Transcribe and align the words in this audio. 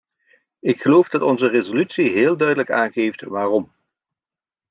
Ik 0.59 0.81
geloof 0.81 1.09
dat 1.09 1.21
onze 1.21 1.47
resolutie 1.47 2.09
heel 2.09 2.37
duidelijk 2.37 2.71
aangeeft 2.71 3.21
waarom. 3.21 3.71